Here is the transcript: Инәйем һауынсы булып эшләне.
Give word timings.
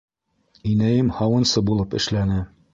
Инәйем 0.71 1.13
һауынсы 1.19 1.65
булып 1.71 1.97
эшләне. 2.03 2.45